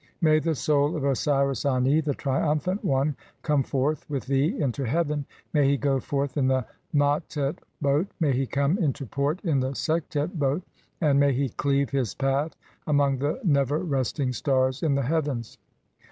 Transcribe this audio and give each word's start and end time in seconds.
May 0.19 0.39
the 0.39 0.55
soul 0.55 0.95
of 0.95 1.03
Osiris 1.05 1.63
Ani, 1.63 2.01
"the 2.01 2.15
triumphant 2.15 2.83
one, 2.83 3.15
come 3.43 3.61
forth 3.61 3.99
(5) 4.05 4.09
with 4.09 4.25
thee 4.25 4.59
into 4.59 4.83
heaven, 4.83 5.27
may 5.53 5.67
"he 5.69 5.77
go 5.77 5.99
forth 5.99 6.37
in 6.37 6.47
the 6.47 6.65
Matet 6.91 7.57
boat. 7.83 8.07
May 8.19 8.33
he 8.33 8.47
come 8.47 8.79
into 8.79 9.05
port 9.05 9.41
in 9.45 9.59
the 9.59 9.75
"Sektet 9.75 10.39
boat, 10.39 10.63
and 11.01 11.19
may 11.19 11.33
he 11.33 11.49
cleave 11.49 11.91
his 11.91 12.15
path 12.15 12.55
among 12.87 13.19
the 13.19 13.39
never 13.43 13.77
(6) 13.77 13.89
"resting 13.91 14.33
stars 14.33 14.81
in 14.81 14.95
the 14.95 15.03
heavens." 15.03 15.59